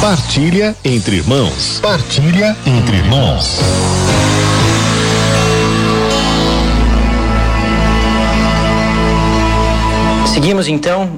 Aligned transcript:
Partilha 0.00 0.76
entre 0.84 1.16
irmãos. 1.16 1.80
Partilha 1.82 2.56
entre 2.64 2.98
irmãos. 2.98 3.58
Seguimos 10.32 10.68
então 10.68 11.10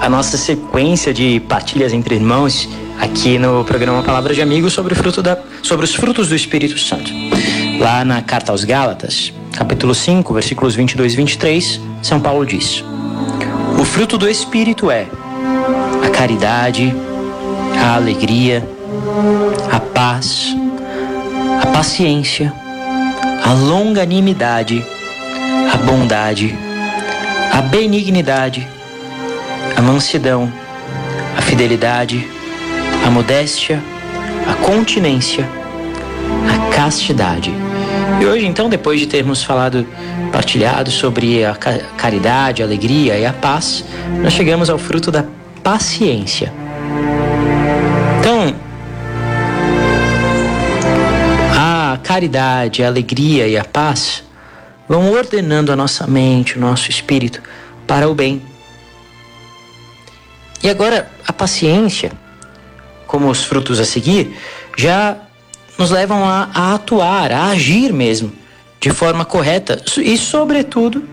a 0.00 0.08
nossa 0.08 0.36
sequência 0.36 1.12
de 1.12 1.40
partilhas 1.48 1.92
entre 1.92 2.14
irmãos 2.14 2.68
aqui 3.00 3.40
no 3.40 3.64
programa 3.64 4.04
Palavra 4.04 4.32
de 4.32 4.40
Amigos 4.40 4.72
sobre, 4.72 4.94
fruto 4.94 5.20
da, 5.20 5.36
sobre 5.60 5.84
os 5.84 5.92
frutos 5.92 6.28
do 6.28 6.36
Espírito 6.36 6.78
Santo. 6.78 7.10
Lá 7.80 8.04
na 8.04 8.22
carta 8.22 8.52
aos 8.52 8.62
Gálatas, 8.62 9.32
capítulo 9.52 9.96
5, 9.96 10.32
versículos 10.32 10.76
22 10.76 11.12
e 11.12 11.16
23, 11.16 11.80
São 12.04 12.20
Paulo 12.20 12.46
diz: 12.46 12.84
O 13.76 13.84
fruto 13.84 14.16
do 14.16 14.28
Espírito 14.28 14.92
é 14.92 15.08
a 16.04 16.10
caridade, 16.10 16.94
a 17.80 17.94
alegria, 17.96 18.66
a 19.72 19.80
paz, 19.80 20.56
a 21.62 21.66
paciência, 21.66 22.52
a 23.44 23.52
longanimidade, 23.52 24.84
a 25.72 25.76
bondade, 25.78 26.56
a 27.52 27.62
benignidade, 27.62 28.66
a 29.76 29.82
mansidão, 29.82 30.52
a 31.36 31.42
fidelidade, 31.42 32.26
a 33.06 33.10
modéstia, 33.10 33.82
a 34.48 34.54
continência, 34.54 35.48
a 36.48 36.74
castidade. 36.74 37.52
E 38.20 38.26
hoje, 38.26 38.46
então, 38.46 38.68
depois 38.68 38.98
de 38.98 39.06
termos 39.06 39.42
falado, 39.42 39.86
partilhado 40.32 40.90
sobre 40.90 41.44
a 41.44 41.54
caridade, 41.54 42.62
a 42.62 42.66
alegria 42.66 43.18
e 43.18 43.26
a 43.26 43.32
paz, 43.32 43.84
nós 44.22 44.32
chegamos 44.32 44.70
ao 44.70 44.78
fruto 44.78 45.10
da 45.10 45.24
paciência. 45.62 46.52
Então, 48.26 48.52
a 51.56 51.96
caridade, 52.02 52.82
a 52.82 52.88
alegria 52.88 53.46
e 53.46 53.56
a 53.56 53.62
paz 53.62 54.24
vão 54.88 55.12
ordenando 55.12 55.70
a 55.70 55.76
nossa 55.76 56.08
mente, 56.08 56.58
o 56.58 56.60
nosso 56.60 56.90
espírito 56.90 57.40
para 57.86 58.08
o 58.08 58.16
bem. 58.16 58.42
E 60.60 60.68
agora, 60.68 61.08
a 61.24 61.32
paciência, 61.32 62.10
como 63.06 63.30
os 63.30 63.44
frutos 63.44 63.78
a 63.78 63.84
seguir, 63.84 64.36
já 64.76 65.18
nos 65.78 65.92
levam 65.92 66.24
a, 66.24 66.50
a 66.52 66.74
atuar, 66.74 67.30
a 67.30 67.50
agir 67.50 67.92
mesmo, 67.92 68.32
de 68.80 68.90
forma 68.90 69.24
correta 69.24 69.80
e, 69.98 70.18
sobretudo, 70.18 71.04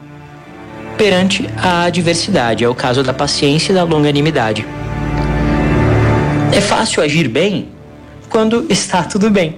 perante 0.97 1.47
a 1.58 1.84
adversidade. 1.84 2.64
É 2.64 2.67
o 2.67 2.73
caso 2.73 3.03
da 3.03 3.14
paciência 3.14 3.72
e 3.72 3.75
da 3.75 3.84
longanimidade. 3.84 4.66
É 6.56 6.62
fácil 6.62 7.02
agir 7.02 7.28
bem 7.28 7.70
quando 8.30 8.66
está 8.70 9.04
tudo 9.04 9.30
bem. 9.30 9.58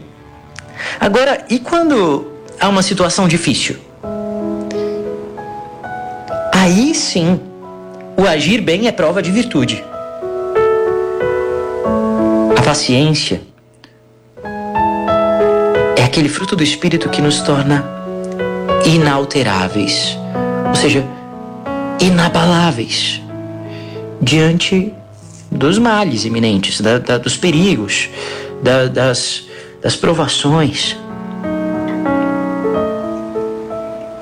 Agora, 0.99 1.43
e 1.49 1.59
quando 1.59 2.31
há 2.59 2.69
uma 2.69 2.81
situação 2.81 3.27
difícil? 3.27 3.75
Aí 6.53 6.95
sim, 6.95 7.39
o 8.15 8.25
agir 8.25 8.61
bem 8.61 8.87
é 8.87 8.93
prova 8.93 9.21
de 9.21 9.29
virtude. 9.29 9.83
A 12.57 12.61
paciência 12.61 13.41
é 15.97 16.03
aquele 16.03 16.29
fruto 16.29 16.55
do 16.55 16.63
espírito 16.63 17.09
que 17.09 17.21
nos 17.21 17.41
torna 17.41 17.83
inalteráveis, 18.85 20.17
ou 20.69 20.75
seja, 20.75 21.03
inabaláveis 21.99 23.21
diante 24.21 24.93
dos 25.55 25.77
males 25.77 26.25
iminentes, 26.25 26.81
da, 26.81 26.99
da, 26.99 27.17
dos 27.17 27.37
perigos, 27.37 28.09
da, 28.61 28.87
das, 28.87 29.43
das 29.81 29.95
provações 29.95 30.97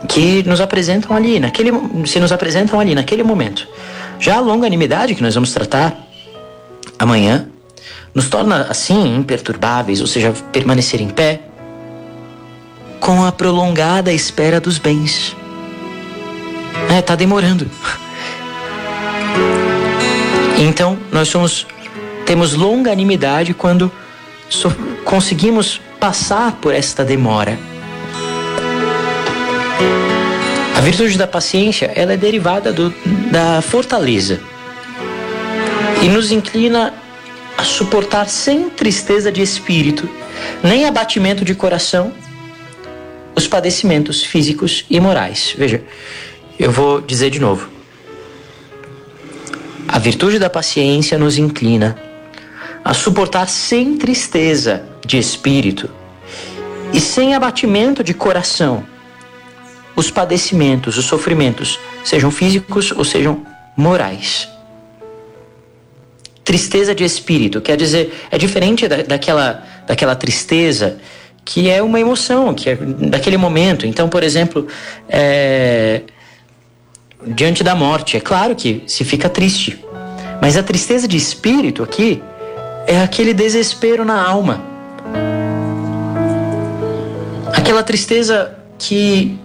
que 0.08 0.44
nos 0.44 0.61
apresentam 0.61 1.16
ali, 1.16 1.39
naquele, 1.39 1.71
se 2.05 2.20
nos 2.20 2.32
apresentam 2.32 2.80
ali 2.80 2.94
naquele 2.94 3.23
momento. 3.23 3.67
Já 4.20 4.38
a 4.38 4.39
longanimidade 4.39 5.16
que 5.16 5.23
nós 5.23 5.33
vamos 5.33 5.52
tratar 5.54 5.98
amanhã 6.99 7.48
nos 8.14 8.30
torna 8.30 8.67
assim 8.70 9.15
imperturbáveis, 9.17 10.02
ou 10.02 10.08
seja, 10.08 10.32
permanecer 10.52 11.02
em 11.02 11.10
pé 11.10 11.42
com 13.00 13.26
a 13.26 13.32
prolongada 13.32 14.14
espera 14.14 14.61
dos 14.61 14.77
bens. 14.77 15.36
É, 16.95 17.02
tá 17.02 17.15
demorando. 17.15 17.70
Então, 20.64 20.98
nós 21.12 21.28
somos 21.28 21.68
temos 22.26 22.54
longanimidade 22.54 23.54
quando 23.54 23.92
so, 24.50 24.72
conseguimos 25.04 25.82
passar 26.00 26.54
por 26.54 26.74
esta 26.74 27.04
demora. 27.04 27.60
A 30.76 30.80
virtude 30.80 31.18
da 31.18 31.28
paciência, 31.28 31.92
ela 31.94 32.14
é 32.14 32.18
derivada 32.18 32.72
do, 32.72 32.94
da 33.30 33.62
fortaleza 33.62 34.40
e 36.02 36.08
nos 36.08 36.32
inclina 36.32 36.94
a 37.58 37.64
suportar 37.66 38.30
sem 38.30 38.70
tristeza 38.70 39.32
de 39.32 39.42
espírito, 39.42 40.10
nem 40.64 40.86
abatimento 40.86 41.44
de 41.44 41.54
coração, 41.54 42.14
os 43.36 43.48
padecimentos 43.48 44.24
físicos 44.24 44.86
e 44.90 44.98
morais. 45.00 45.54
Veja, 45.58 45.84
eu 46.58 46.72
vou 46.72 47.02
dizer 47.02 47.30
de 47.30 47.40
novo. 47.40 47.83
A 49.93 49.99
virtude 49.99 50.39
da 50.39 50.49
paciência 50.49 51.20
nos 51.20 51.37
inclina 51.37 51.95
a 52.83 52.95
suportar 52.95 53.48
sem 53.48 53.95
tristeza 53.95 54.81
de 55.05 55.20
espírito 55.20 55.87
e 56.92 56.99
sem 56.99 57.36
abatimento 57.36 58.03
de 58.03 58.11
coração 58.11 58.83
os 59.95 60.09
padecimentos, 60.09 60.98
os 60.98 61.05
sofrimentos, 61.05 61.80
sejam 62.03 62.32
físicos 62.32 62.92
ou 62.92 63.05
sejam 63.05 63.45
morais. 63.77 64.49
Tristeza 66.43 66.95
de 66.95 67.03
espírito, 67.03 67.61
quer 67.61 67.77
dizer, 67.77 68.15
é 68.32 68.37
diferente 68.39 68.87
da, 68.87 69.03
daquela, 69.03 69.64
daquela 69.86 70.15
tristeza 70.15 70.98
que 71.45 71.70
é 71.70 71.83
uma 71.83 71.99
emoção, 71.99 72.52
que 72.55 72.71
é 72.71 72.76
daquele 72.76 73.37
momento. 73.37 73.86
Então, 73.86 74.09
por 74.09 74.23
exemplo, 74.23 74.67
é, 75.08 76.02
diante 77.28 77.64
da 77.64 77.76
morte, 77.76 78.17
é 78.17 78.20
claro 78.20 78.56
que 78.56 78.84
se 78.88 79.04
fica 79.04 79.30
triste, 79.30 79.84
mas 80.42 80.58
a 80.58 80.64
tristeza 80.64 81.08
de 81.08 81.17
espírito 81.17 81.84
aqui 81.84 82.22
é 82.88 83.02
aquele 83.02 83.34
desespero 83.34 84.04
na 84.04 84.22
alma. 84.22 84.61
Aquela 87.54 87.83
tristeza 87.83 88.58
que 88.78 89.38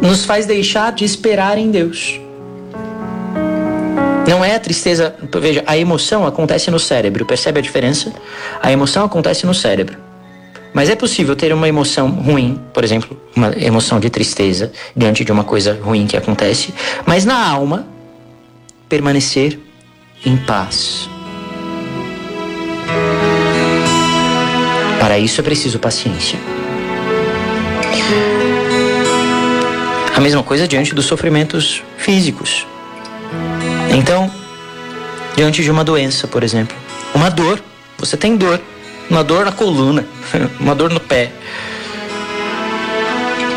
nos 0.00 0.24
faz 0.24 0.46
deixar 0.46 0.92
de 0.92 1.04
esperar 1.04 1.58
em 1.58 1.70
Deus. 1.70 2.20
Não 4.28 4.44
é 4.44 4.54
a 4.54 4.60
tristeza, 4.60 5.16
veja, 5.40 5.64
a 5.66 5.78
emoção 5.78 6.26
acontece 6.26 6.70
no 6.70 6.78
cérebro, 6.78 7.24
percebe 7.24 7.60
a 7.60 7.62
diferença? 7.62 8.12
A 8.62 8.70
emoção 8.70 9.04
acontece 9.04 9.46
no 9.46 9.54
cérebro. 9.54 10.07
Mas 10.72 10.88
é 10.88 10.94
possível 10.94 11.34
ter 11.34 11.52
uma 11.52 11.68
emoção 11.68 12.10
ruim, 12.10 12.60
por 12.72 12.84
exemplo, 12.84 13.18
uma 13.34 13.52
emoção 13.58 13.98
de 13.98 14.10
tristeza 14.10 14.72
diante 14.94 15.24
de 15.24 15.32
uma 15.32 15.44
coisa 15.44 15.78
ruim 15.82 16.06
que 16.06 16.16
acontece, 16.16 16.72
mas 17.06 17.24
na 17.24 17.48
alma 17.48 17.86
permanecer 18.88 19.58
em 20.24 20.36
paz. 20.36 21.08
Para 25.00 25.18
isso 25.18 25.40
é 25.40 25.44
preciso 25.44 25.78
paciência. 25.78 26.38
A 30.14 30.20
mesma 30.20 30.42
coisa 30.42 30.66
diante 30.66 30.94
dos 30.94 31.04
sofrimentos 31.04 31.82
físicos. 31.96 32.66
Então, 33.96 34.30
diante 35.36 35.62
de 35.62 35.70
uma 35.70 35.84
doença, 35.84 36.26
por 36.26 36.42
exemplo, 36.42 36.76
uma 37.14 37.30
dor, 37.30 37.62
você 37.96 38.16
tem 38.16 38.36
dor, 38.36 38.60
uma 39.10 39.24
dor 39.24 39.44
na 39.44 39.52
coluna, 39.52 40.04
uma 40.60 40.74
dor 40.74 40.90
no 40.90 41.00
pé, 41.00 41.32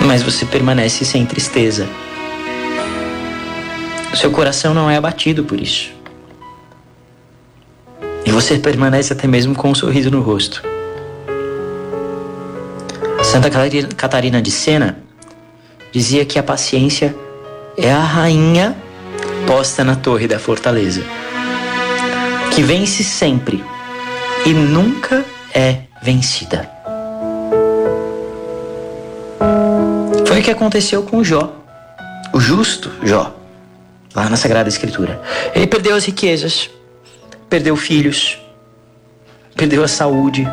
mas 0.05 0.23
você 0.23 0.45
permanece 0.45 1.05
sem 1.05 1.25
tristeza. 1.25 1.87
Seu 4.15 4.31
coração 4.31 4.73
não 4.73 4.89
é 4.89 4.97
abatido 4.97 5.43
por 5.43 5.59
isso. 5.59 5.91
E 8.25 8.31
você 8.31 8.59
permanece 8.59 9.13
até 9.13 9.27
mesmo 9.27 9.55
com 9.55 9.69
um 9.69 9.75
sorriso 9.75 10.11
no 10.11 10.21
rosto. 10.21 10.61
Santa 13.23 13.49
Catarina 13.95 14.41
de 14.41 14.51
Sena 14.51 14.97
dizia 15.91 16.25
que 16.25 16.37
a 16.37 16.43
paciência 16.43 17.15
é 17.77 17.91
a 17.91 17.99
rainha 17.99 18.75
posta 19.47 19.83
na 19.83 19.95
torre 19.95 20.27
da 20.27 20.37
fortaleza, 20.37 21.03
que 22.53 22.61
vence 22.61 23.03
sempre 23.03 23.63
e 24.45 24.53
nunca 24.53 25.23
é 25.53 25.81
vencida. 26.01 26.69
Foi 30.25 30.39
o 30.39 30.43
que 30.43 30.51
aconteceu 30.51 31.03
com 31.03 31.23
Jó, 31.23 31.53
o 32.33 32.39
justo 32.39 32.91
Jó, 33.03 33.33
lá 34.15 34.29
na 34.29 34.37
Sagrada 34.37 34.69
Escritura. 34.69 35.21
Ele 35.53 35.67
perdeu 35.67 35.95
as 35.95 36.05
riquezas, 36.05 36.69
perdeu 37.49 37.75
filhos, 37.75 38.39
perdeu 39.55 39.83
a 39.83 39.87
saúde. 39.87 40.47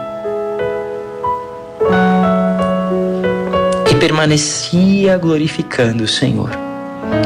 E 3.91 3.95
permanecia 3.95 5.17
glorificando 5.17 6.05
o 6.05 6.09
Senhor. 6.09 6.51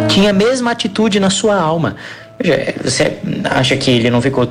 Tinha 0.08 0.30
a 0.30 0.32
mesma 0.32 0.70
atitude 0.70 1.18
na 1.18 1.30
sua 1.30 1.56
alma. 1.56 1.96
Você 2.82 3.18
acha 3.44 3.76
que 3.76 3.90
ele 3.90 4.10
não 4.10 4.20
ficou 4.20 4.46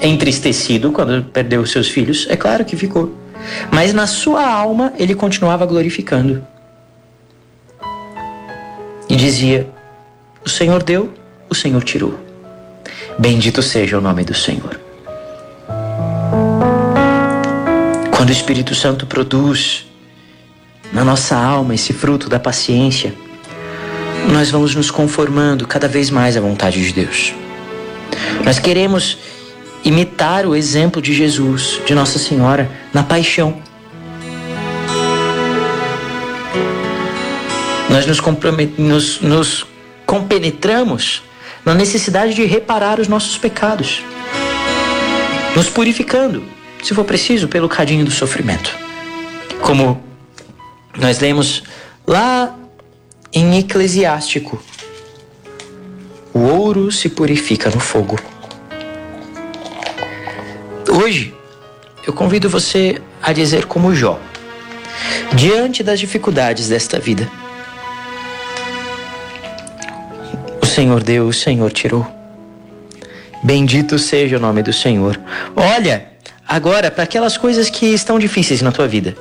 entristecido 0.00 0.92
quando 0.92 1.24
perdeu 1.24 1.64
seus 1.66 1.88
filhos? 1.88 2.26
É 2.28 2.36
claro 2.36 2.64
que 2.64 2.76
ficou. 2.76 3.14
Mas 3.70 3.92
na 3.92 4.06
sua 4.06 4.48
alma 4.48 4.92
ele 4.98 5.14
continuava 5.14 5.64
glorificando. 5.66 6.46
E 9.08 9.16
dizia: 9.16 9.68
O 10.44 10.48
Senhor 10.48 10.82
deu, 10.82 11.12
o 11.48 11.54
Senhor 11.54 11.82
tirou. 11.82 12.18
Bendito 13.18 13.62
seja 13.62 13.98
o 13.98 14.00
nome 14.00 14.24
do 14.24 14.34
Senhor. 14.34 14.78
Quando 18.14 18.28
o 18.28 18.32
Espírito 18.32 18.74
Santo 18.74 19.06
produz 19.06 19.86
na 20.92 21.04
nossa 21.04 21.36
alma 21.36 21.74
esse 21.74 21.92
fruto 21.92 22.28
da 22.28 22.38
paciência, 22.38 23.14
nós 24.32 24.50
vamos 24.50 24.74
nos 24.74 24.90
conformando 24.90 25.66
cada 25.66 25.86
vez 25.86 26.10
mais 26.10 26.36
à 26.36 26.40
vontade 26.40 26.84
de 26.84 26.92
Deus. 26.92 27.32
Nós 28.44 28.58
queremos 28.58 29.18
imitar 29.86 30.44
o 30.46 30.56
exemplo 30.56 31.00
de 31.00 31.14
Jesus, 31.14 31.80
de 31.86 31.94
Nossa 31.94 32.18
Senhora, 32.18 32.68
na 32.92 33.04
paixão. 33.04 33.62
Nós 37.88 38.04
nos, 38.04 38.20
nos, 38.76 39.20
nos 39.20 39.66
compenetramos 40.04 41.22
na 41.64 41.72
necessidade 41.72 42.34
de 42.34 42.44
reparar 42.44 42.98
os 42.98 43.06
nossos 43.06 43.38
pecados, 43.38 44.02
nos 45.54 45.68
purificando, 45.68 46.42
se 46.82 46.92
for 46.92 47.04
preciso, 47.04 47.46
pelo 47.46 47.68
cadinho 47.68 48.04
do 48.04 48.10
sofrimento. 48.10 48.76
Como 49.60 50.02
nós 50.98 51.20
lemos 51.20 51.62
lá 52.04 52.58
em 53.32 53.56
Eclesiástico: 53.58 54.60
o 56.34 56.40
ouro 56.40 56.90
se 56.90 57.08
purifica 57.08 57.70
no 57.70 57.78
fogo. 57.78 58.35
Hoje, 61.06 61.32
eu 62.04 62.12
convido 62.12 62.50
você 62.50 63.00
a 63.22 63.32
dizer 63.32 63.66
como 63.66 63.94
Jó, 63.94 64.18
diante 65.36 65.84
das 65.84 66.00
dificuldades 66.00 66.68
desta 66.68 66.98
vida: 66.98 67.30
O 70.60 70.66
Senhor 70.66 71.00
deu, 71.04 71.28
o 71.28 71.32
Senhor 71.32 71.70
tirou. 71.70 72.04
Bendito 73.40 74.00
seja 74.00 74.36
o 74.36 74.40
nome 74.40 74.64
do 74.64 74.72
Senhor. 74.72 75.16
Olha 75.54 76.08
agora 76.44 76.90
para 76.90 77.04
aquelas 77.04 77.36
coisas 77.36 77.70
que 77.70 77.86
estão 77.86 78.18
difíceis 78.18 78.60
na 78.60 78.72
tua 78.72 78.88
vida. 78.88 79.16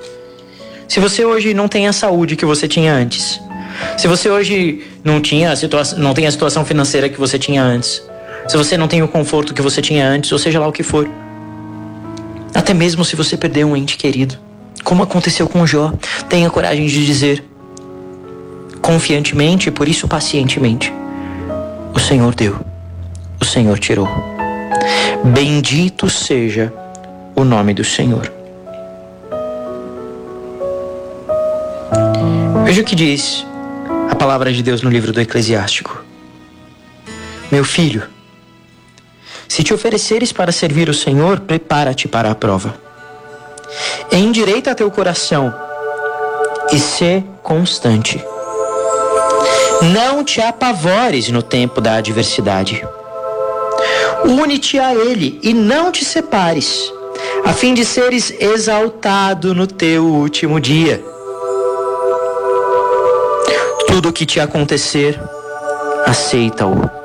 Se 0.87 0.99
você 0.99 1.23
hoje 1.23 1.53
não 1.53 1.67
tem 1.67 1.87
a 1.87 1.93
saúde 1.93 2.35
que 2.35 2.45
você 2.45 2.67
tinha 2.67 2.95
antes, 2.95 3.39
se 3.95 4.07
você 4.07 4.27
hoje 4.27 4.87
não 5.03 5.21
tinha 5.21 5.51
a 5.51 5.55
situação, 5.55 5.99
não 5.99 6.15
tem 6.15 6.25
a 6.25 6.31
situação 6.31 6.65
financeira 6.65 7.09
que 7.09 7.19
você 7.19 7.37
tinha 7.37 7.61
antes, 7.61 8.01
se 8.47 8.57
você 8.57 8.75
não 8.75 8.87
tem 8.87 9.03
o 9.03 9.07
conforto 9.07 9.53
que 9.53 9.61
você 9.61 9.83
tinha 9.83 10.07
antes, 10.07 10.31
ou 10.31 10.39
seja 10.39 10.59
lá 10.59 10.67
o 10.67 10.71
que 10.71 10.81
for, 10.81 11.07
até 12.55 12.73
mesmo 12.73 13.03
se 13.03 13.15
você 13.15 13.35
perdeu 13.35 13.67
um 13.67 13.75
ente 13.75 13.97
querido, 13.97 14.37
como 14.83 15.03
aconteceu 15.03 15.47
com 15.47 15.67
Jó, 15.67 15.91
tenha 16.29 16.49
coragem 16.49 16.87
de 16.87 17.05
dizer, 17.05 17.43
confiantemente 18.81 19.67
e 19.67 19.71
por 19.71 19.87
isso 19.87 20.07
pacientemente: 20.07 20.93
O 21.93 21.99
Senhor 21.99 22.33
deu, 22.33 22.59
o 23.41 23.45
Senhor 23.45 23.77
tirou. 23.77 24.07
Bendito 25.23 26.09
seja 26.09 26.71
o 27.35 27.43
nome 27.43 27.73
do 27.73 27.83
Senhor. 27.83 28.31
Veja 32.63 32.81
o 32.81 32.85
que 32.85 32.95
diz 32.95 33.45
a 34.09 34.15
palavra 34.15 34.51
de 34.53 34.63
Deus 34.63 34.81
no 34.81 34.89
livro 34.89 35.11
do 35.11 35.19
Eclesiástico. 35.19 36.03
Meu 37.51 37.63
filho, 37.63 38.03
se 39.55 39.63
te 39.63 39.73
ofereceres 39.73 40.33
para 40.33 40.51
servir 40.51 40.89
o 40.89 40.93
Senhor, 40.93 41.39
prepara-te 41.39 42.09
para 42.09 42.29
a 42.29 42.35
prova. 42.35 42.75
Endireita 44.11 44.75
teu 44.75 44.91
coração 44.91 45.55
e 46.73 46.77
sê 46.77 47.23
constante. 47.41 48.21
Não 49.93 50.25
te 50.25 50.41
apavores 50.41 51.29
no 51.29 51.41
tempo 51.41 51.79
da 51.79 51.95
adversidade. 51.95 52.85
Une-te 54.25 54.77
a 54.77 54.93
Ele 54.93 55.39
e 55.41 55.53
não 55.53 55.89
te 55.89 56.03
separes, 56.03 56.91
a 57.45 57.53
fim 57.53 57.73
de 57.73 57.85
seres 57.85 58.33
exaltado 58.37 59.55
no 59.55 59.65
teu 59.65 60.05
último 60.05 60.59
dia. 60.59 61.01
Tudo 63.87 64.09
o 64.09 64.11
que 64.11 64.25
te 64.25 64.37
acontecer, 64.37 65.17
aceita-o 66.05 67.04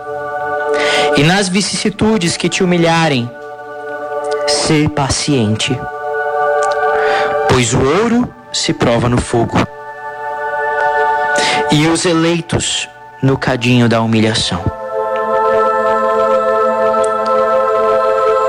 e 1.16 1.22
nas 1.22 1.48
vicissitudes 1.48 2.36
que 2.36 2.48
te 2.48 2.62
humilharem, 2.62 3.30
ser 4.46 4.88
paciente, 4.90 5.78
pois 7.48 7.74
o 7.74 7.78
ouro 7.78 8.32
se 8.52 8.72
prova 8.72 9.08
no 9.08 9.20
fogo, 9.20 9.56
e 11.70 11.86
os 11.86 12.04
eleitos 12.04 12.88
no 13.22 13.36
cadinho 13.36 13.88
da 13.88 14.00
humilhação. 14.00 14.62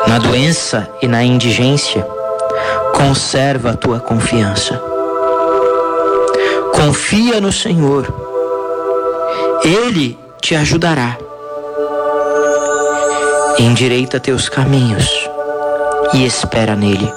Na 0.07 0.17
doença 0.17 0.89
e 1.01 1.07
na 1.07 1.23
indigência, 1.23 2.05
conserva 2.95 3.71
a 3.71 3.77
tua 3.77 3.99
confiança. 3.99 4.81
Confia 6.73 7.39
no 7.39 7.51
Senhor, 7.51 8.07
Ele 9.63 10.17
te 10.41 10.55
ajudará 10.55 11.17
endireita 13.59 14.19
teus 14.19 14.49
caminhos 14.49 15.07
e 16.13 16.25
espera 16.25 16.75
nele. 16.75 17.11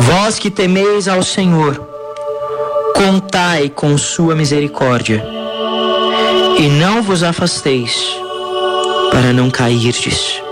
Vós 0.00 0.38
que 0.38 0.50
temeis 0.50 1.08
ao 1.08 1.22
Senhor, 1.22 1.80
contai 2.94 3.68
com 3.68 3.96
sua 3.96 4.34
misericórdia, 4.34 5.24
e 6.58 6.68
não 6.68 7.02
vos 7.02 7.22
afasteis, 7.22 7.96
para 9.10 9.32
não 9.32 9.50
cairdes. 9.50 10.42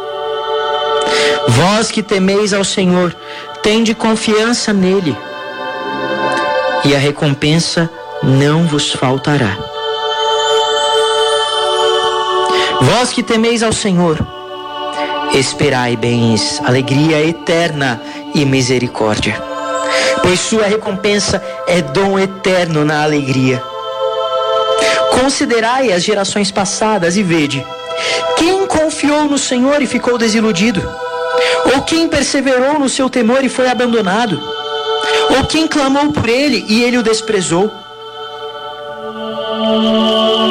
Vós 1.49 1.91
que 1.91 2.03
temeis 2.03 2.53
ao 2.55 2.65
Senhor, 2.65 3.15
tende 3.63 3.95
confiança 3.95 4.73
nele, 4.73 5.17
e 6.85 6.95
a 6.95 6.99
recompensa 6.99 7.91
não 8.23 8.67
vos 8.67 8.93
faltará. 8.93 9.68
Vós 12.81 13.13
que 13.13 13.23
temeis 13.25 13.63
ao 13.63 13.73
Senhor, 13.73 14.19
esperai 15.35 15.97
bens, 15.97 16.61
alegria 16.65 17.21
eterna 17.27 18.01
e 18.35 18.45
misericórdia, 18.45 19.35
pois 20.23 20.39
sua 20.39 20.65
recompensa 20.65 21.43
é 21.67 21.83
dom 21.83 22.19
eterno 22.19 22.85
na 22.85 23.03
alegria. 23.03 23.61
Considerai 25.21 25.93
as 25.93 26.05
gerações 26.05 26.53
passadas 26.53 27.17
e 27.17 27.23
vede: 27.23 27.67
quem 28.37 28.65
confiou 28.67 29.25
no 29.25 29.39
Senhor 29.39 29.83
e 29.83 29.87
ficou 29.87 30.17
desiludido? 30.17 30.81
Ou 31.75 31.83
quem 31.83 32.09
perseverou 32.09 32.79
no 32.79 32.89
seu 32.89 33.11
temor 33.11 33.45
e 33.45 33.49
foi 33.49 33.69
abandonado? 33.69 34.41
Ou 35.37 35.47
quem 35.47 35.67
clamou 35.67 36.13
por 36.13 36.29
ele 36.29 36.65
e 36.69 36.83
ele 36.85 36.97
o 36.97 37.03
desprezou? 37.03 37.73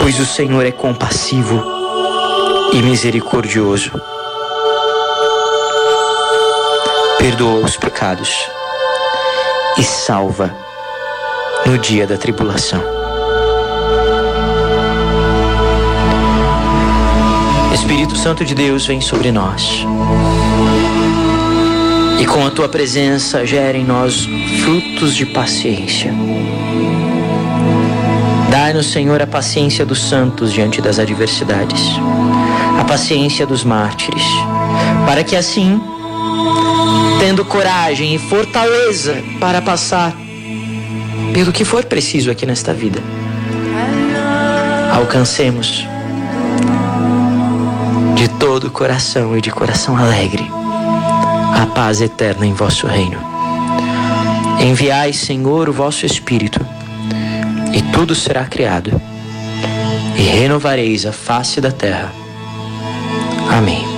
Pois 0.01 0.19
o 0.19 0.25
Senhor 0.25 0.65
é 0.65 0.71
compassivo 0.71 1.76
e 2.73 2.81
misericordioso. 2.81 3.91
Perdoa 7.17 7.65
os 7.65 7.77
pecados 7.77 8.49
e 9.77 9.83
salva 9.83 10.53
no 11.65 11.77
dia 11.77 12.05
da 12.05 12.17
tribulação. 12.17 12.81
Espírito 17.73 18.15
Santo 18.15 18.43
de 18.43 18.55
Deus 18.55 18.85
vem 18.85 19.01
sobre 19.01 19.31
nós. 19.31 19.85
E 22.19 22.25
com 22.25 22.45
a 22.45 22.49
tua 22.49 22.67
presença 22.67 23.45
gera 23.45 23.77
em 23.77 23.85
nós 23.85 24.27
frutos 24.63 25.15
de 25.15 25.25
paciência. 25.25 26.13
Dai-nos, 28.49 28.91
Senhor, 28.91 29.21
a 29.21 29.27
paciência 29.27 29.85
dos 29.85 30.01
santos 30.01 30.51
diante 30.51 30.81
das 30.81 30.99
adversidades 30.99 31.99
a 32.79 32.83
paciência 32.83 33.45
dos 33.45 33.63
mártires, 33.63 34.23
para 35.05 35.23
que 35.23 35.35
assim, 35.35 35.81
tendo 37.19 37.43
coragem 37.45 38.15
e 38.15 38.19
fortaleza 38.19 39.23
para 39.39 39.61
passar 39.61 40.15
pelo 41.33 41.51
que 41.51 41.65
for 41.65 41.85
preciso 41.85 42.31
aqui 42.31 42.45
nesta 42.45 42.73
vida, 42.73 43.01
alcancemos 44.93 45.85
de 48.15 48.27
todo 48.39 48.67
o 48.67 48.71
coração 48.71 49.37
e 49.37 49.41
de 49.41 49.51
coração 49.51 49.95
alegre 49.95 50.49
a 51.61 51.65
paz 51.65 52.01
eterna 52.01 52.45
em 52.45 52.53
vosso 52.53 52.87
reino. 52.87 53.19
Enviai, 54.59 55.13
Senhor, 55.13 55.69
o 55.69 55.73
vosso 55.73 56.05
Espírito, 56.05 56.59
e 57.73 57.81
tudo 57.91 58.13
será 58.13 58.45
criado, 58.45 58.99
e 60.15 60.21
renovareis 60.21 61.05
a 61.05 61.11
face 61.11 61.61
da 61.61 61.71
terra. 61.71 62.11
Amém. 63.49 63.96